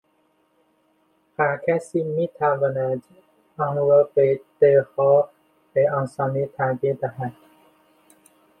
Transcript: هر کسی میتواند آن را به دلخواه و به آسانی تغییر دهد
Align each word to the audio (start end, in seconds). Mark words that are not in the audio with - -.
هر 1.37 1.57
کسی 1.67 2.03
میتواند 2.03 3.03
آن 3.57 3.75
را 3.75 4.09
به 4.13 4.41
دلخواه 4.59 5.23
و 5.23 5.27
به 5.73 5.91
آسانی 5.91 6.45
تغییر 6.47 6.95
دهد 6.95 7.33